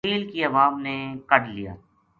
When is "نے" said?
0.85-0.95